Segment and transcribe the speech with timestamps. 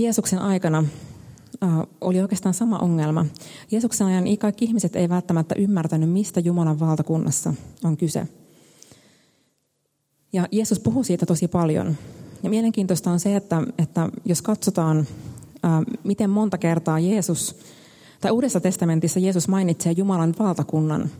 [0.00, 0.84] Jeesuksen aikana
[1.62, 3.26] äh, oli oikeastaan sama ongelma.
[3.70, 8.28] Jeesuksen ajan kaikki ihmiset ei välttämättä ymmärtänyt, mistä Jumalan valtakunnassa on kyse.
[10.32, 11.96] Ja Jeesus puhuu siitä tosi paljon.
[12.42, 17.56] Ja mielenkiintoista on se, että, että jos katsotaan, äh, miten monta kertaa Jeesus,
[18.20, 21.10] tai Uudessa testamentissa Jeesus mainitsee Jumalan valtakunnan,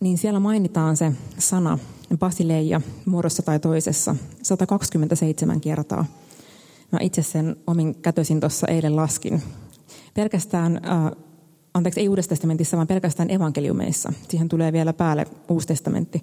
[0.00, 1.78] niin siellä mainitaan se sana
[2.18, 6.04] basileija muodossa tai toisessa 127 kertaa.
[6.92, 9.42] Mä itse sen omin kätösin tuossa eilen laskin.
[10.14, 11.12] Pelkästään, äh,
[11.74, 14.12] anteeksi ei Uudessa testamentissa, vaan pelkästään evankeliumeissa.
[14.28, 16.22] Siihen tulee vielä päälle Uusi testamentti,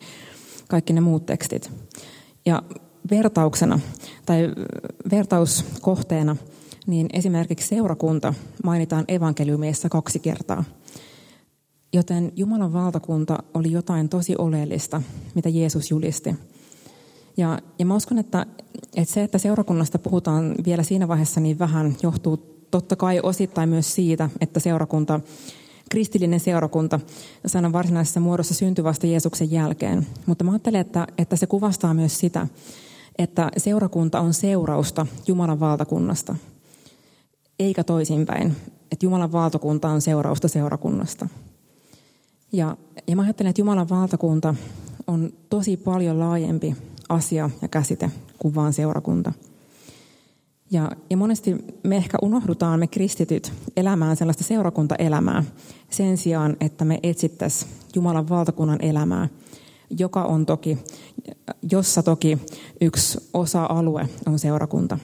[0.67, 1.71] kaikki ne muut tekstit.
[2.45, 2.63] Ja
[3.11, 3.79] vertauksena
[4.25, 4.49] tai
[5.11, 6.35] vertauskohteena,
[6.87, 10.63] niin esimerkiksi seurakunta mainitaan evankeliumeissa kaksi kertaa.
[11.93, 15.01] Joten Jumalan valtakunta oli jotain tosi oleellista,
[15.35, 16.35] mitä Jeesus julisti.
[17.39, 18.45] Ja, ja mä uskon, että,
[18.95, 22.37] että se, että seurakunnasta puhutaan vielä siinä vaiheessa niin vähän, johtuu
[22.71, 25.19] totta kai osittain myös siitä, että seurakunta,
[25.89, 26.99] kristillinen seurakunta,
[27.45, 30.07] sanan varsinaisessa muodossa syntyi vasta Jeesuksen jälkeen.
[30.25, 32.47] Mutta mä ajattelen, että, että se kuvastaa myös sitä,
[33.17, 36.35] että seurakunta on seurausta Jumalan valtakunnasta,
[37.59, 38.55] eikä toisinpäin,
[38.91, 41.27] että Jumalan valtakunta on seurausta seurakunnasta.
[42.51, 44.55] Ja, ja mä ajattelen, että Jumalan valtakunta
[45.07, 46.75] on tosi paljon laajempi
[47.09, 49.33] asia ja käsite kuin vaan seurakunta.
[50.71, 55.43] Ja, ja monesti me ehkä unohdutaan, me kristityt, elämään sellaista seurakuntaelämää
[55.89, 59.29] sen sijaan, että me etsittäisiin Jumalan valtakunnan elämää,
[59.99, 60.77] joka on toki,
[61.71, 62.37] jossa toki
[62.81, 64.99] yksi osa-alue on seurakunta.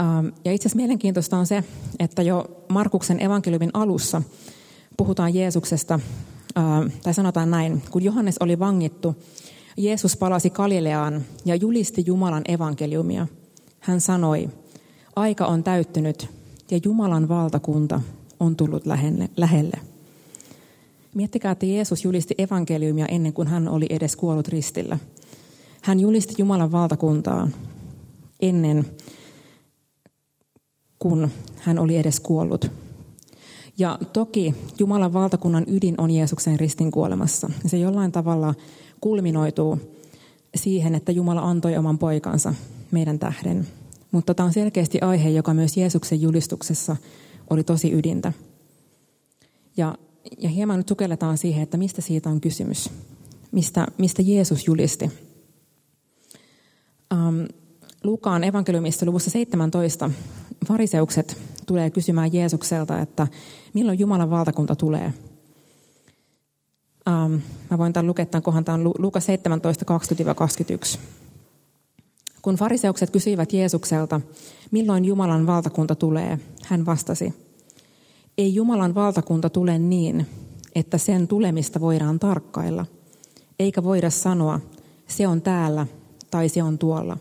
[0.00, 1.64] Ähm, ja itse asiassa mielenkiintoista on se,
[1.98, 4.22] että jo Markuksen evankeliumin alussa
[4.96, 6.00] puhutaan Jeesuksesta,
[6.58, 6.64] äh,
[7.02, 9.16] tai sanotaan näin, kun Johannes oli vangittu,
[9.80, 13.26] Jeesus palasi Galileaan ja julisti Jumalan evankeliumia.
[13.80, 14.48] Hän sanoi,
[15.16, 16.28] aika on täyttynyt
[16.70, 18.00] ja Jumalan valtakunta
[18.40, 18.86] on tullut
[19.36, 19.80] lähelle.
[21.14, 24.98] Miettikää, että Jeesus julisti evankeliumia ennen kuin hän oli edes kuollut ristillä.
[25.82, 27.48] Hän julisti Jumalan valtakuntaa
[28.40, 28.86] ennen
[30.98, 32.70] kuin hän oli edes kuollut.
[33.80, 37.50] Ja toki Jumalan valtakunnan ydin on Jeesuksen ristin kuolemassa.
[37.66, 38.54] Se jollain tavalla
[39.00, 39.78] kulminoituu
[40.54, 42.54] siihen, että Jumala antoi oman poikansa
[42.90, 43.66] meidän tähden.
[44.12, 46.96] Mutta tämä on selkeästi aihe, joka myös Jeesuksen julistuksessa
[47.50, 48.32] oli tosi ydintä.
[49.76, 49.94] Ja,
[50.38, 52.90] ja hieman nyt sukelletaan siihen, että mistä siitä on kysymys.
[53.52, 55.10] Mistä, mistä Jeesus julisti.
[57.14, 57.46] Um,
[58.04, 60.10] Lukaan evankeliumissa luvussa 17
[60.68, 61.36] fariseukset
[61.70, 63.26] tulee kysymään Jeesukselta, että
[63.74, 65.12] milloin Jumalan valtakunta tulee–
[67.08, 69.84] Um, mä voin tämän lukea tämän kohan, tämä on Luukas 17,
[70.94, 70.98] 20-21.
[72.42, 74.20] Kun fariseukset kysyivät Jeesukselta,
[74.70, 77.34] milloin Jumalan valtakunta tulee, hän vastasi,
[78.38, 80.26] ei Jumalan valtakunta tule niin,
[80.74, 82.86] että sen tulemista voidaan tarkkailla,
[83.58, 84.60] eikä voida sanoa,
[85.08, 85.86] se on täällä
[86.30, 87.16] tai se on tuolla.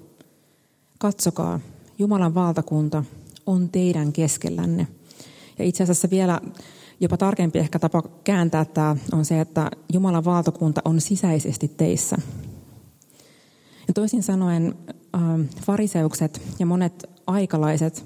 [0.97, 1.59] Katsokaa,
[1.99, 3.03] Jumalan valtakunta
[3.49, 4.87] on teidän keskellänne.
[5.59, 6.41] Ja itse asiassa vielä
[6.99, 12.17] jopa tarkempi ehkä tapa kääntää tämä on se, että Jumalan valtakunta on sisäisesti teissä.
[13.87, 14.75] Ja toisin sanoen
[15.15, 18.05] ähm, fariseukset ja monet aikalaiset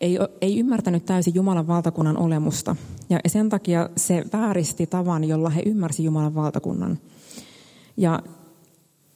[0.00, 2.76] ei, ei ymmärtänyt täysin Jumalan valtakunnan olemusta.
[3.10, 6.98] Ja sen takia se vääristi tavan, jolla he ymmärsivät Jumalan valtakunnan.
[7.96, 8.22] Ja,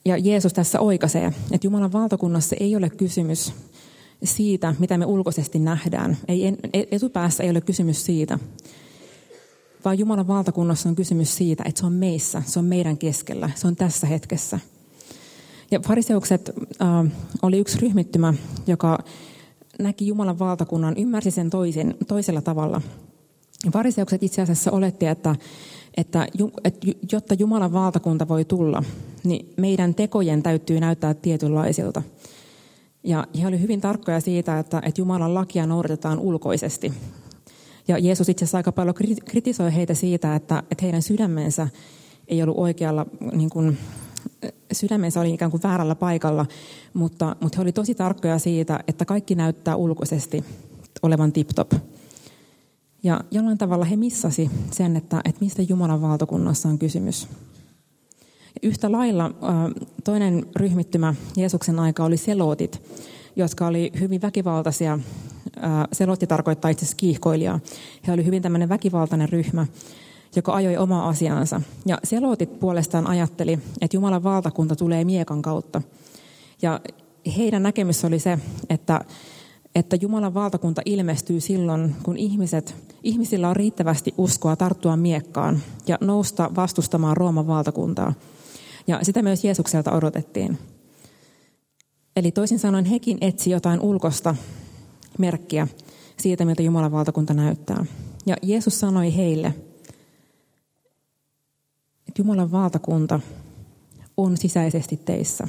[0.05, 3.53] ja Jeesus tässä oikaisee, että Jumalan valtakunnassa ei ole kysymys
[4.27, 6.17] siitä, mitä me ulkoisesti nähdään.
[6.29, 6.57] Ei,
[6.91, 8.39] etupäässä ei ole kysymys siitä,
[9.85, 13.67] vaan Jumalan valtakunnassa on kysymys siitä, että se on meissä, se on meidän keskellä, se
[13.67, 14.61] on tässä hetkessä.
[15.71, 18.35] Ja fariseukset äh, oli yksi ryhmittymä,
[18.67, 18.99] joka
[19.79, 22.83] näki Jumalan valtakunnan, ymmärsi sen toisin, toisella tavalla.
[23.73, 25.37] Fariseukset itse asiassa oletti, että,
[25.97, 26.27] että,
[26.65, 28.83] että jotta Jumalan valtakunta voi tulla,
[29.25, 32.03] niin meidän tekojen täytyy näyttää tietynlaisilta.
[33.07, 36.93] Ja he olivat hyvin tarkkoja siitä, että, että Jumalan lakia noudatetaan ulkoisesti.
[37.89, 38.95] Ja Jeesus itse asiassa aika paljon
[39.25, 41.69] kritisoi heitä siitä, että, että heidän sydämensä
[42.29, 43.79] ei ollut oikealla, niin kuin,
[44.73, 46.47] sydämensä oli ikään kuin väärällä paikalla,
[46.95, 50.45] mutta, mutta he olivat tosi tarkkoja siitä, että kaikki näyttää ulkoisesti
[51.03, 51.73] olevan tip-top.
[53.03, 57.29] Ja jollain tavalla he missasi sen, että, että mistä Jumalan valtakunnassa on kysymys.
[58.63, 59.31] Yhtä lailla
[60.05, 62.83] toinen ryhmittymä Jeesuksen aika oli selotit,
[63.37, 64.99] jotka oli hyvin väkivaltaisia
[65.93, 67.61] selotti tarkoittaa itse asiassa kiihkoilijaa.
[68.07, 69.67] He oli hyvin tämmöinen väkivaltainen ryhmä,
[70.37, 71.61] joka ajoi omaa asiaansa.
[71.87, 75.83] Ja selotit puolestaan ajatteli, että Jumalan valtakunta tulee miekan kautta.
[76.63, 76.81] Ja,
[77.37, 78.39] heidän näkemys oli se,
[78.71, 79.01] että,
[79.75, 86.51] että Jumalan valtakunta ilmestyy silloin, kun ihmiset, ihmisillä on riittävästi uskoa tarttua miekkaan ja nousta
[86.57, 88.15] vastustamaan Rooman valtakuntaa.
[88.87, 90.59] Ja sitä myös Jeesukselta odotettiin.
[92.17, 94.37] Eli toisin sanoen hekin etsi jotain ulkosta
[95.19, 95.69] merkkiä
[96.17, 97.87] siitä, miltä Jumalan valtakunta näyttää.
[98.27, 99.55] Ja Jeesus sanoi heille,
[102.09, 103.21] että Jumalan valtakunta
[104.17, 105.49] on sisäisesti teissä.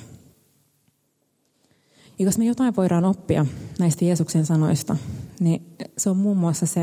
[2.20, 3.46] Ja jos me jotain voidaan oppia
[3.80, 4.98] näistä Jeesuksen sanoista,
[5.40, 6.82] niin se on muun muassa se,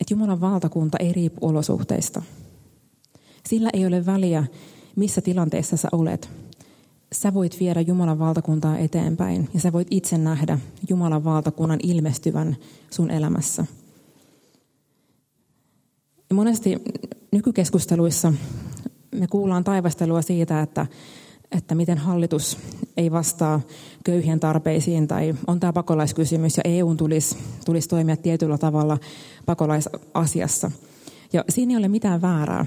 [0.00, 2.22] että Jumalan valtakunta ei riipu olosuhteista.
[3.48, 4.44] Sillä ei ole väliä,
[5.00, 6.30] missä tilanteessa sä olet.
[7.12, 10.58] Sä voit viedä Jumalan valtakuntaa eteenpäin ja sä voit itse nähdä
[10.88, 12.56] Jumalan valtakunnan ilmestyvän
[12.90, 13.66] sun elämässä.
[16.30, 16.76] Ja monesti
[17.32, 18.32] nykykeskusteluissa
[19.14, 20.86] me kuullaan taivastelua siitä, että,
[21.52, 22.58] että miten hallitus
[22.96, 23.60] ei vastaa
[24.04, 28.98] köyhien tarpeisiin tai on tämä pakolaiskysymys ja EU tulisi, tulisi toimia tietyllä tavalla
[29.46, 30.70] pakolaisasiassa.
[31.32, 32.66] Ja siinä ei ole mitään väärää,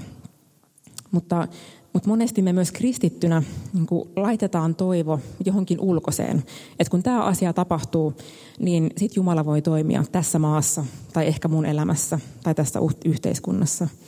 [1.10, 1.48] mutta,
[1.94, 3.42] mutta monesti me myös kristittynä
[3.72, 3.86] niin
[4.16, 6.44] laitetaan toivo johonkin ulkoiseen.
[6.78, 8.14] Että kun tämä asia tapahtuu,
[8.58, 13.88] niin sitten Jumala voi toimia tässä maassa tai ehkä mun elämässä tai tässä yhteiskunnassa–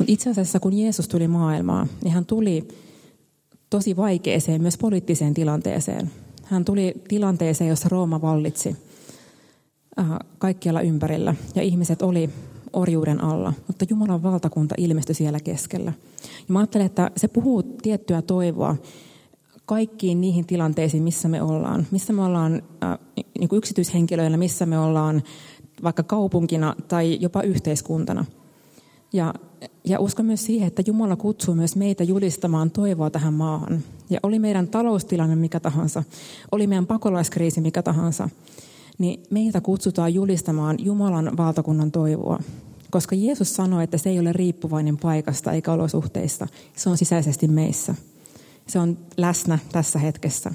[0.00, 2.68] mutta itse asiassa kun Jeesus tuli maailmaan, niin hän tuli
[3.70, 6.10] tosi vaikeeseen myös poliittiseen tilanteeseen.
[6.44, 8.76] Hän tuli tilanteeseen, jossa Rooma vallitsi
[9.98, 10.06] äh,
[10.38, 12.30] kaikkialla ympärillä ja ihmiset oli
[12.72, 15.92] orjuuden alla, mutta Jumalan valtakunta ilmestyi siellä keskellä.
[16.22, 18.76] Ja mä ajattelen, että se puhuu tiettyä toivoa
[19.66, 21.86] kaikkiin niihin tilanteisiin, missä me ollaan.
[21.90, 22.98] Missä me ollaan äh,
[23.38, 25.22] niin yksityishenkilöillä, missä me ollaan
[25.82, 28.24] vaikka kaupunkina tai jopa yhteiskuntana–
[29.12, 29.34] ja,
[29.84, 33.82] ja uskon myös siihen, että Jumala kutsuu myös meitä julistamaan toivoa tähän maahan.
[34.10, 36.02] Ja oli meidän taloustilanne mikä tahansa,
[36.52, 38.28] oli meidän pakolaiskriisi mikä tahansa,
[39.00, 42.42] niin meitä kutsutaan julistamaan Jumalan valtakunnan toivoa.
[42.90, 46.46] Koska Jeesus sanoi, että se ei ole riippuvainen paikasta eikä olosuhteista.
[46.76, 47.94] Se on sisäisesti meissä.
[48.66, 50.50] Se on läsnä tässä hetkessä.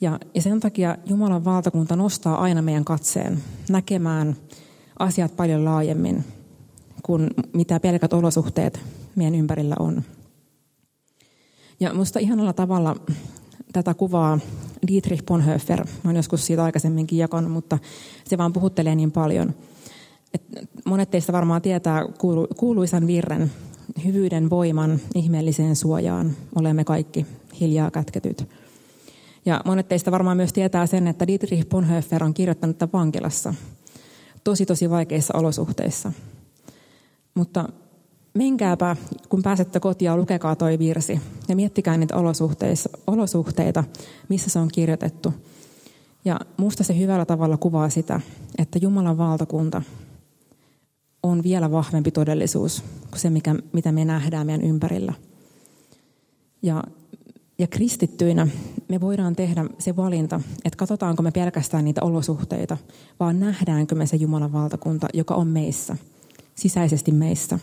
[0.00, 4.36] Ja, ja sen takia Jumalan valtakunta nostaa aina meidän katseen näkemään
[4.98, 6.24] asiat paljon laajemmin
[7.02, 8.80] kuin mitä pelkät olosuhteet
[9.16, 10.02] meidän ympärillä on.
[11.80, 12.96] Ja minusta ihanalla tavalla
[13.74, 14.38] tätä kuvaa
[14.88, 15.86] Dietrich Bonhoeffer.
[16.02, 17.78] Mä joskus siitä aikaisemminkin jakanut, mutta
[18.24, 19.54] se vaan puhuttelee niin paljon.
[20.34, 20.42] Et
[20.84, 22.02] monet teistä varmaan tietää
[22.56, 23.52] kuuluisan virren,
[24.04, 27.26] hyvyyden voiman ihmeelliseen suojaan olemme kaikki
[27.60, 28.48] hiljaa kätketyt.
[29.46, 33.54] Ja monet teistä varmaan myös tietää sen, että Dietrich Bonhoeffer on kirjoittanut tätä vankilassa
[34.44, 36.12] tosi tosi vaikeissa olosuhteissa–
[37.34, 37.68] mutta
[38.34, 38.96] menkääpä,
[39.28, 42.16] kun pääsette kotia, lukekaa toi virsi ja miettikää niitä
[43.06, 43.84] olosuhteita,
[44.28, 45.34] missä se on kirjoitettu.
[46.24, 48.20] Ja musta se hyvällä tavalla kuvaa sitä,
[48.58, 49.82] että Jumalan valtakunta
[51.22, 55.12] on vielä vahvempi todellisuus kuin se, mikä, mitä me nähdään meidän ympärillä.
[56.62, 56.84] Ja,
[57.58, 58.48] ja kristittyinä
[58.88, 62.76] me voidaan tehdä se valinta, että katsotaanko me pelkästään niitä olosuhteita,
[63.20, 65.96] vaan nähdäänkö me se Jumalan valtakunta, joka on meissä–
[66.54, 67.58] sisäisesti meissä.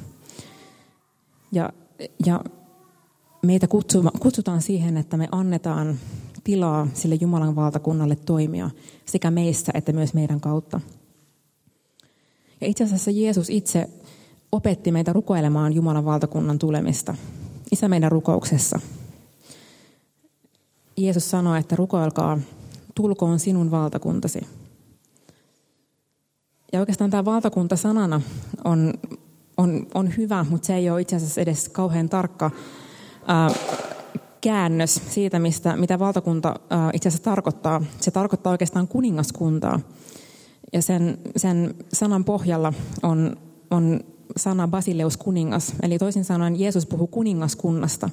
[1.52, 1.70] Ja,
[2.26, 2.44] ja
[3.42, 3.68] meitä
[4.20, 6.00] kutsutaan siihen, että me annetaan
[6.44, 8.70] tilaa sille Jumalan valtakunnalle toimia
[9.06, 10.82] sekä meissä että myös meidän kautta.
[12.62, 13.90] Ja itse asiassa Jeesus itse
[14.52, 17.16] opetti meitä rukoilemaan Jumalan valtakunnan tulemista.
[17.72, 18.80] Isä meidän rukouksessa.
[20.98, 22.40] Jeesus sanoi, että rukoilkaa,
[22.96, 24.42] tulkoon sinun valtakuntasi.
[26.74, 28.22] Ja oikeastaan tämä valtakunta sanana
[28.64, 28.94] on,
[29.62, 32.52] on, on hyvä, mutta se ei ole itse asiassa edes kauhean tarkka
[33.28, 33.50] ää,
[34.42, 37.82] käännös siitä, mistä, mitä valtakunta ää, itse asiassa tarkoittaa.
[38.00, 39.80] Se tarkoittaa oikeastaan kuningaskuntaa.
[40.74, 43.38] Ja sen, sen sanan pohjalla on,
[43.72, 44.00] on
[44.38, 45.74] sana basileus kuningas.
[45.82, 48.10] Eli toisin sanoen Jeesus puhuu kuningaskunnasta.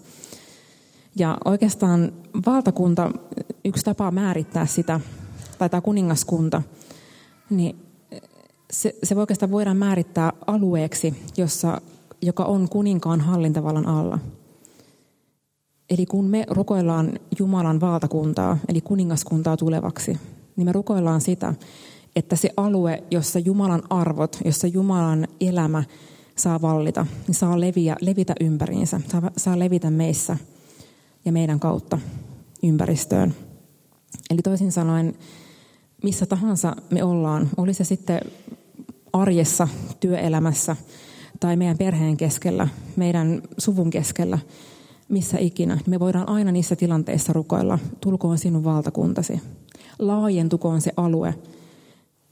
[1.16, 2.12] Ja oikeastaan
[2.46, 3.10] valtakunta,
[3.64, 5.00] yksi tapa määrittää sitä,
[5.58, 6.62] tai tämä kuningaskunta,
[7.50, 7.87] niin
[8.72, 11.80] se, se oikeastaan voidaan määrittää alueeksi, jossa,
[12.22, 14.18] joka on kuninkaan hallintavallan alla.
[15.90, 20.18] Eli kun me rukoillaan Jumalan valtakuntaa, eli kuningaskuntaa tulevaksi,
[20.56, 21.54] niin me rukoillaan sitä,
[22.16, 25.84] että se alue, jossa Jumalan arvot, jossa Jumalan elämä
[26.36, 30.36] saa vallita, niin saa leviä, levitä ympäriinsä, saa, saa levitä meissä
[31.24, 31.98] ja meidän kautta
[32.62, 33.34] ympäristöön.
[34.30, 35.14] Eli toisin sanoen,
[36.02, 38.20] missä tahansa me ollaan, oli se sitten
[39.12, 39.68] arjessa,
[40.00, 40.76] työelämässä
[41.40, 44.38] tai meidän perheen keskellä, meidän suvun keskellä,
[45.08, 45.78] missä ikinä.
[45.86, 49.40] Me voidaan aina niissä tilanteissa rukoilla, tulkoon sinun valtakuntasi.
[49.98, 51.34] Laajentukoon se alue,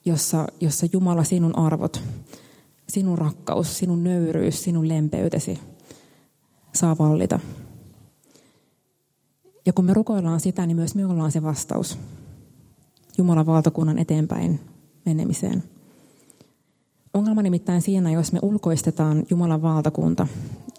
[0.04, 2.02] jossa, jossa Jumala sinun arvot,
[2.88, 5.58] sinun rakkaus, sinun nöyryys, sinun lempeytesi
[6.72, 7.40] saa vallita.
[9.66, 11.98] Ja kun me rukoillaan sitä, niin myös me ollaan se vastaus
[13.18, 14.60] Jumalan valtakunnan eteenpäin
[15.06, 15.62] menemiseen.
[17.16, 20.26] Ongelma nimittäin siinä, jos me ulkoistetaan Jumalan valtakunta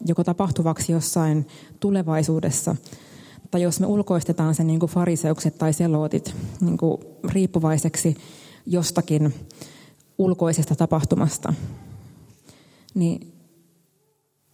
[0.06, 1.48] joko tapahtuvaksi jossain
[1.80, 2.76] tulevaisuudessa,
[3.52, 6.98] tai jos me ulkoistetaan sen niin kuin fariseukset tai selootit niin kuin
[7.30, 8.18] riippuvaiseksi
[8.66, 9.34] jostakin
[10.18, 11.54] ulkoisesta tapahtumasta,
[12.94, 13.34] niin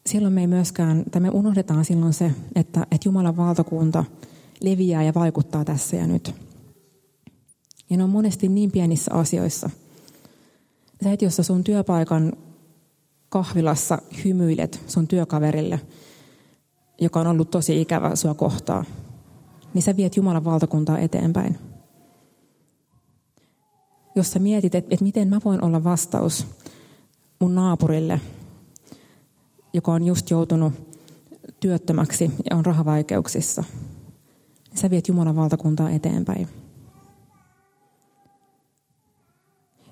[0.05, 4.03] silloin me ei myöskään, tai me unohdetaan silloin se, että, että Jumalan valtakunta
[4.61, 6.35] leviää ja vaikuttaa tässä ja nyt.
[7.89, 9.69] Ja ne on monesti niin pienissä asioissa.
[11.03, 12.33] Se, että jos sun työpaikan
[13.29, 15.81] kahvilassa hymyilet sun työkaverille,
[17.01, 18.85] joka on ollut tosi ikävä sua kohtaa,
[19.73, 21.59] niin sä viet Jumalan valtakuntaa eteenpäin.
[24.15, 26.47] Jos sä mietit, että, että miten mä voin olla vastaus
[27.39, 28.21] mun naapurille,
[29.73, 30.73] joka on just joutunut
[31.59, 33.63] työttömäksi ja on rahavaikeuksissa,
[34.69, 36.62] niin sä viet Jumalan valtakuntaa eteenpäin.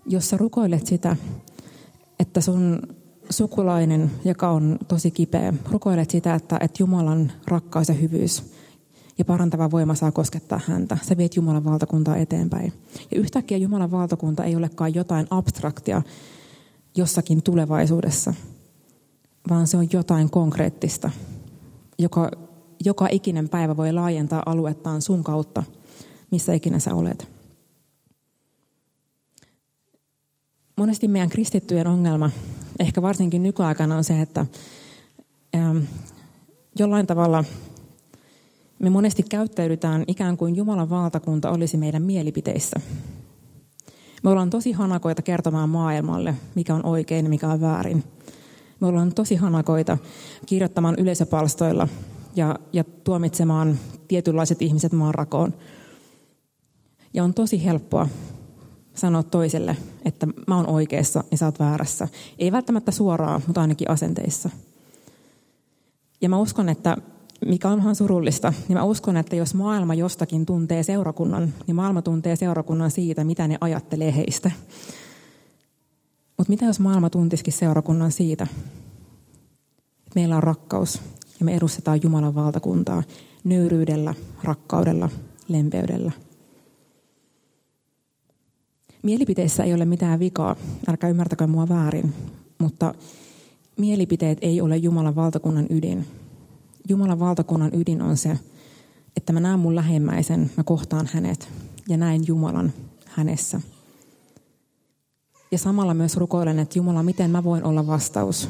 [0.06, 1.16] Jos sä rukoilet sitä,
[2.20, 2.82] että sun
[3.30, 8.54] sukulainen, joka on tosi kipeä, rukoilet sitä, että, että Jumalan rakkaus ja hyvyys
[9.18, 10.98] ja parantava voima saa koskettaa häntä.
[11.02, 12.74] Sä viet Jumalan valtakuntaa eteenpäin.
[13.12, 16.02] Ja yhtäkkiä Jumalan valtakunta ei olekaan jotain abstraktia
[16.96, 18.34] jossakin tulevaisuudessa,
[19.50, 21.12] vaan se on jotain konkreettista,
[22.00, 22.32] joka
[22.86, 25.64] joka ikinen päivä voi laajentaa aluettaan sun kautta,
[26.32, 27.28] missä ikinä sä olet.
[30.82, 32.32] Monesti meidän kristittyjen ongelma,
[32.80, 34.46] ehkä varsinkin nykyaikana, on se, että
[35.56, 35.78] ähm,
[36.80, 37.44] jollain tavalla
[38.80, 42.80] me monesti käyttäydytään ikään kuin Jumalan valtakunta olisi meidän mielipiteissä.
[44.24, 48.04] Me ollaan tosi hanakoita kertomaan maailmalle, mikä on oikein ja mikä on väärin.
[48.80, 49.98] Me ollaan tosi hanakoita
[50.46, 51.88] kirjoittamaan yleisöpalstoilla
[52.36, 55.54] ja, ja tuomitsemaan tietynlaiset ihmiset maanrakoon.
[57.14, 58.08] Ja on tosi helppoa
[58.96, 62.08] sanoa toiselle, että mä oon oikeassa ja sä oot väärässä.
[62.40, 64.50] Ei välttämättä suoraan, mutta ainakin asenteissa.
[66.22, 66.98] Ja mä uskon, että
[67.46, 72.36] mikä onhan surullista, niin mä uskon, että jos maailma jostakin tuntee seurakunnan, niin maailma tuntee
[72.36, 74.52] seurakunnan siitä, mitä ne ajattelee heistä.
[76.38, 78.48] Mutta mitä jos maailma tuntisikin seurakunnan siitä,
[80.00, 81.02] että meillä on rakkaus
[81.40, 83.04] ja me edustetaan Jumalan valtakuntaa
[83.44, 85.10] nöyryydellä, rakkaudella,
[85.48, 86.12] lempeydellä.
[89.04, 90.56] Mielipiteissä ei ole mitään vikaa,
[90.88, 92.14] älkää ymmärtäkö mua väärin,
[92.58, 92.94] mutta
[93.78, 96.08] mielipiteet ei ole Jumalan valtakunnan ydin.
[96.90, 98.40] Jumalan valtakunnan ydin on se,
[99.18, 101.50] että mä näen mun lähemmäisen, mä kohtaan hänet
[101.90, 102.74] ja näen Jumalan
[103.06, 103.62] hänessä.
[105.52, 108.50] Ja samalla myös rukoilen, että Jumala, miten mä voin olla vastaus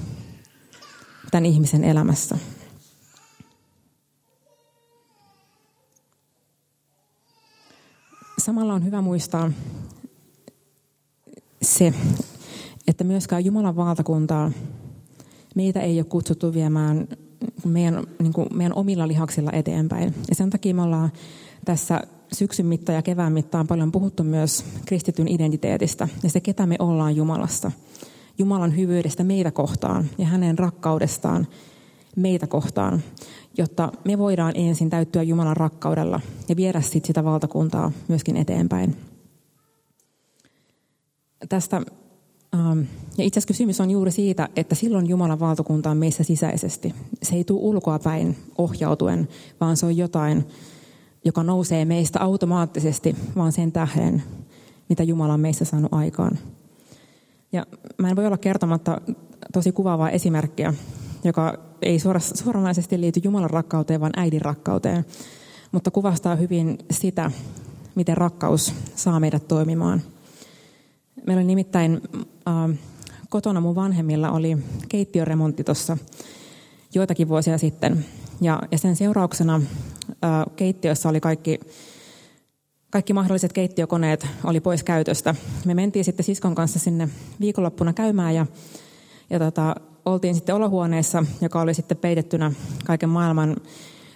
[1.31, 2.38] tämän ihmisen elämässä.
[8.38, 9.51] Samalla on hyvä muistaa
[11.81, 11.93] se,
[12.88, 14.51] että myöskään Jumalan valtakuntaa
[15.55, 17.07] meitä ei ole kutsuttu viemään
[17.65, 20.15] meidän, niin kuin meidän omilla lihaksilla eteenpäin.
[20.29, 21.11] Ja sen takia me ollaan
[21.65, 22.01] tässä
[22.33, 27.15] syksyn mittaan ja kevään mittaan paljon puhuttu myös kristityn identiteetistä ja se, ketä me ollaan
[27.15, 27.71] Jumalassa.
[28.38, 31.47] Jumalan hyvyydestä meitä kohtaan ja hänen rakkaudestaan
[32.15, 33.01] meitä kohtaan,
[33.57, 39.10] jotta me voidaan ensin täyttyä Jumalan rakkaudella ja viedä sit sitä valtakuntaa myöskin eteenpäin.
[41.51, 41.81] Tästä,
[42.55, 42.79] ähm,
[43.17, 46.96] ja itse asiassa kysymys on juuri siitä, että silloin Jumalan valtakunta on meissä sisäisesti.
[47.24, 49.27] Se ei tule ulkoa päin ohjautuen,
[49.62, 50.48] vaan se on jotain,
[51.25, 54.24] joka nousee meistä automaattisesti, vaan sen tähden,
[54.89, 56.39] mitä Jumala on meissä saanut aikaan.
[57.51, 57.65] Ja
[57.98, 59.01] mä en voi olla kertomatta
[59.53, 60.74] tosi kuvaavaa esimerkkiä,
[61.24, 61.98] joka ei
[62.34, 65.05] suoranaisesti liity Jumalan rakkauteen, vaan äidin rakkauteen,
[65.72, 67.31] mutta kuvastaa hyvin sitä,
[67.96, 70.01] miten rakkaus saa meidät toimimaan.
[71.27, 72.01] Meillä oli nimittäin
[72.47, 72.79] äh,
[73.29, 74.57] kotona mun vanhemmilla oli
[74.89, 75.97] keittiöremontti tuossa
[76.93, 78.05] joitakin vuosia sitten.
[78.41, 81.59] Ja, ja sen seurauksena äh, keittiössä oli kaikki,
[82.89, 85.35] kaikki mahdolliset keittiökoneet oli pois käytöstä.
[85.65, 87.09] Me mentiin sitten siskon kanssa sinne
[87.39, 88.45] viikonloppuna käymään ja,
[89.29, 89.75] ja tota,
[90.05, 92.51] oltiin sitten olohuoneessa, joka oli sitten peitettynä
[92.85, 93.57] kaiken maailman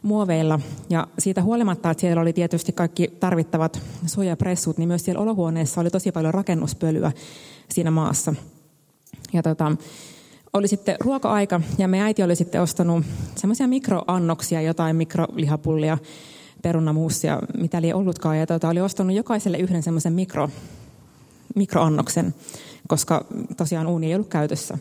[0.06, 0.60] muoveilla.
[0.90, 5.90] Ja siitä huolimatta, että siellä oli tietysti kaikki tarvittavat suojapressut, niin myös siellä olohuoneessa oli
[5.90, 7.12] tosi paljon rakennuspölyä
[7.70, 8.36] siinä maassa.
[9.34, 9.76] Ja tota,
[10.54, 15.98] oli sitten ruoka-aika ja me äiti oli sitten ostanut semmoisia mikroannoksia, jotain mikrolihapullia,
[16.62, 18.40] perunamuussia, mitä ei ollutkaan.
[18.40, 20.50] Ja tota, oli ostanut jokaiselle yhden semmoisen mikro,
[21.56, 22.36] mikroannoksen,
[22.88, 23.26] koska
[23.58, 24.78] tosiaan uuni ei ollut käytössä.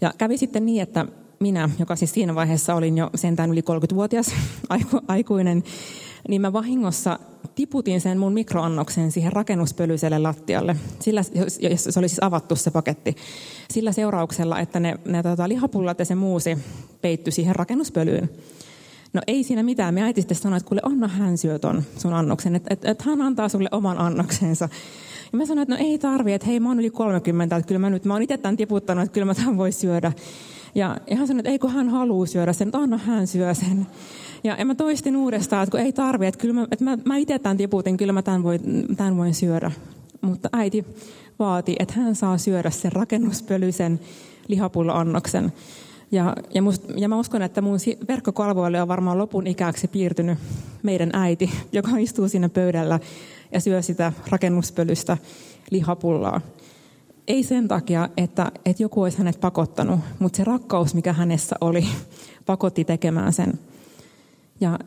[0.00, 1.06] Ja kävi sitten niin, että
[1.40, 4.26] minä, joka siis siinä vaiheessa olin jo sentään yli 30-vuotias
[4.68, 5.64] aiku, aikuinen,
[6.28, 7.18] niin mä vahingossa
[7.54, 13.16] tiputin sen mun mikroannoksen siihen rakennuspölyiselle lattialle, sillä, se oli siis avattu se paketti,
[13.70, 16.58] sillä seurauksella, että ne, ne tota, lihapullat ja se muusi
[17.00, 18.30] peittyi siihen rakennuspölyyn.
[19.12, 19.94] No ei siinä mitään.
[19.94, 23.04] Me äiti sitten sanoi, että kuule, anna hän syö ton sun annoksen, että, että, että
[23.04, 24.68] hän antaa sulle oman annoksensa.
[25.32, 27.78] Ja mä sanoin, että no ei tarvi, että hei mä oon yli 30, että kyllä
[27.78, 30.12] mä nyt, mä oon itse tämän tiputtanut, että kyllä mä tämän voi syödä.
[30.78, 33.54] Ja, ja hän sanoi, että ei kun hän haluaa syödä sen, että anna hän syö
[33.54, 33.86] sen.
[34.44, 37.16] Ja, ja mä toistin uudestaan, että kun ei tarvi, että, kyllä mä, että mä, mä
[37.16, 38.60] itse tämän tiputin, kyllä mä tämän, voi,
[38.96, 39.70] tämän voin syödä.
[40.20, 40.84] Mutta äiti
[41.38, 44.00] vaati, että hän saa syödä sen rakennuspölyisen
[44.48, 45.52] lihapulloannoksen.
[46.12, 50.38] Ja, ja, must, ja mä uskon, että mun verkkokalvoille on varmaan lopun ikäksi piirtynyt
[50.82, 53.00] meidän äiti, joka istuu siinä pöydällä
[53.52, 55.16] ja syö sitä rakennuspölystä
[55.70, 56.40] lihapullaa.
[57.28, 61.86] Ei sen takia, että, että joku olisi hänet pakottanut, mutta se rakkaus, mikä hänessä oli,
[62.46, 63.58] pakotti tekemään sen.
[64.60, 64.78] Ja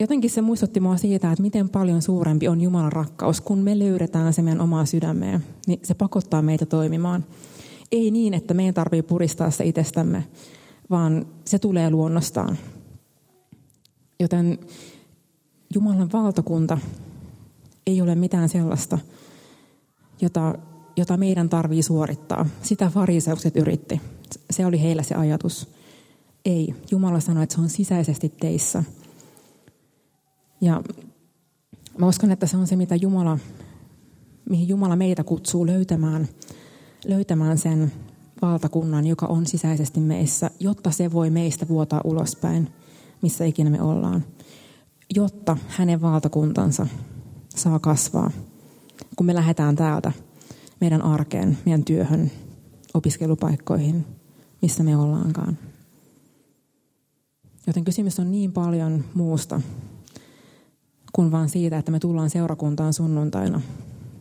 [0.00, 4.32] jotenkin se muistutti mua siitä, että miten paljon suurempi on Jumalan rakkaus, kun me löydetään
[4.32, 7.24] se meidän omaa sydämeen, niin se pakottaa meitä toimimaan.
[7.92, 10.24] Ei niin, että meidän tarvii puristaa se itsestämme,
[10.90, 12.58] vaan se tulee luonnostaan.
[14.20, 14.58] Joten
[15.74, 16.78] Jumalan valtakunta
[17.86, 18.98] ei ole mitään sellaista,
[20.20, 20.54] jota,
[20.98, 22.46] jota meidän tarvii suorittaa.
[22.62, 24.00] Sitä fariseukset yritti.
[24.50, 25.68] Se oli heillä se ajatus.
[26.44, 26.74] Ei.
[26.90, 28.84] Jumala sanoi, että se on sisäisesti teissä.
[30.60, 30.82] Ja
[31.98, 33.38] mä uskon, että se on se, mitä Jumala,
[34.50, 36.28] mihin Jumala meitä kutsuu löytämään,
[37.06, 37.92] löytämään sen
[38.42, 42.68] valtakunnan, joka on sisäisesti meissä, jotta se voi meistä vuotaa ulospäin,
[43.22, 44.24] missä ikinä me ollaan.
[45.14, 46.86] Jotta hänen valtakuntansa
[47.56, 48.30] saa kasvaa,
[49.16, 50.12] kun me lähdetään täältä
[50.80, 52.30] meidän arkeen, meidän työhön,
[52.94, 54.06] opiskelupaikkoihin,
[54.62, 55.58] missä me ollaankaan.
[57.66, 59.60] Joten kysymys on niin paljon muusta
[61.12, 63.60] kuin vain siitä, että me tullaan seurakuntaan sunnuntaina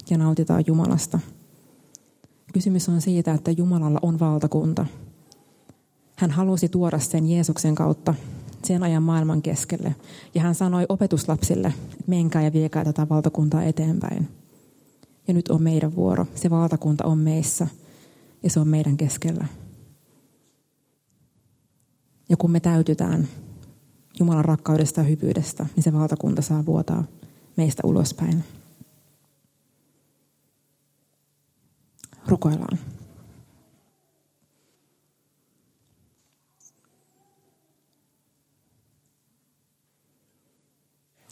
[0.09, 1.19] ja nautitaan Jumalasta.
[2.53, 4.85] Kysymys on siitä, että Jumalalla on valtakunta.
[6.15, 8.13] Hän halusi tuoda sen Jeesuksen kautta
[8.63, 9.95] sen ajan maailman keskelle.
[10.35, 14.27] Ja hän sanoi opetuslapsille, että menkää ja viekää tätä valtakuntaa eteenpäin.
[15.27, 16.27] Ja nyt on meidän vuoro.
[16.35, 17.67] Se valtakunta on meissä
[18.43, 19.47] ja se on meidän keskellä.
[22.29, 23.27] Ja kun me täytytään
[24.19, 27.03] Jumalan rakkaudesta ja hyvyydestä, niin se valtakunta saa vuotaa
[27.57, 28.43] meistä ulospäin.
[32.27, 32.79] Rukoillaan.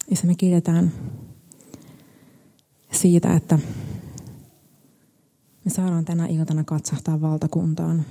[0.10, 0.92] Isä, me kiitetään
[3.06, 3.60] siitä, että
[5.66, 8.06] me saadaan tänä iltana katsahtaa valtakuntaan,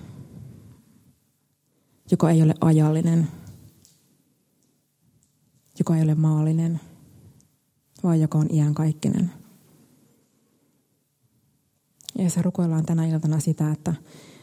[2.11, 3.29] joka ei ole ajallinen,
[5.79, 6.81] joka ei ole maallinen,
[8.03, 9.33] vaan joka on iänkaikkinen.
[12.19, 13.95] Ja se rukoillaan tänä iltana sitä, että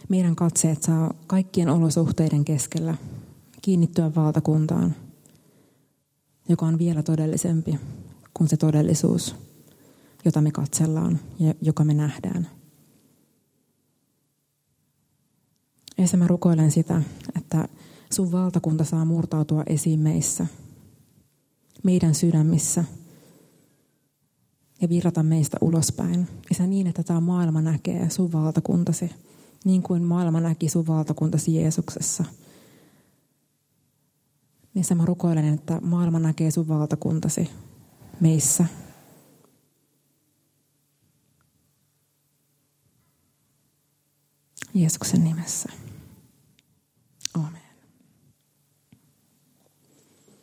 [0.09, 2.95] meidän katseet saa kaikkien olosuhteiden keskellä
[3.61, 4.95] kiinnittyä valtakuntaan,
[6.49, 7.79] joka on vielä todellisempi
[8.33, 9.50] kuin se todellisuus,
[10.25, 12.47] jota me katsellaan ja joka me nähdään.
[15.97, 17.01] Ja mä rukoilen sitä,
[17.37, 17.67] että
[18.13, 20.47] sun valtakunta saa murtautua esiin meissä,
[21.83, 22.83] meidän sydämissä
[24.81, 26.27] ja virrata meistä ulospäin.
[26.51, 29.11] Isä niin, että tämä maailma näkee sun valtakuntasi,
[29.65, 32.23] niin kuin maailma näki sun valtakuntasi Jeesuksessa.
[34.73, 37.49] Niin mä rukoilen, että maailma näkee sun valtakuntasi
[38.19, 38.65] meissä.
[44.73, 45.69] Jeesuksen nimessä.